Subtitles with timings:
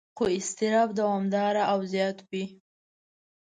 [0.17, 2.45] خو اضطراب دوامداره او زیات وي.